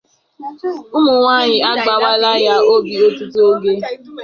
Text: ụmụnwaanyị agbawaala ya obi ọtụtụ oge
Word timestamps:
ụmụnwaanyị 0.95 1.57
agbawaala 1.71 2.31
ya 2.45 2.55
obi 2.73 2.93
ọtụtụ 3.07 3.37
oge 3.51 3.73